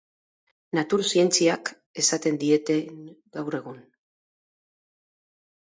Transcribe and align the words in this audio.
Natur 0.77 1.03
zientziak 1.09 1.71
esaten 2.05 2.41
diete 2.45 2.81
gaur 3.39 3.61
egun. 3.61 3.79